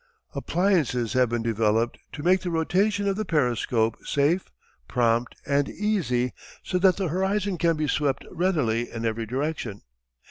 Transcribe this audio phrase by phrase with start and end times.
[0.33, 4.45] Appliances have been developed to make the rotation of the periscope safe,
[4.87, 9.83] prompt, and easy so that the horizon can be swept readily in every direction.